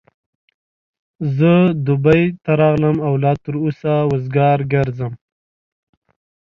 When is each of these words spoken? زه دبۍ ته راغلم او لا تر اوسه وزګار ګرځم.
زه 1.37 1.53
دبۍ 1.85 2.23
ته 2.43 2.51
راغلم 2.61 2.97
او 3.07 3.13
لا 3.23 3.33
تر 3.43 3.53
اوسه 3.63 3.93
وزګار 4.09 4.59
ګرځم. 4.73 5.13